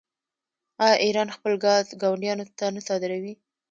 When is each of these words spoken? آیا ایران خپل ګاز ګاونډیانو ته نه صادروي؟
آیا 0.83 0.95
ایران 1.05 1.29
خپل 1.35 1.53
ګاز 1.65 1.85
ګاونډیانو 2.01 2.45
ته 2.59 2.65
نه 2.75 2.81
صادروي؟ 2.87 3.33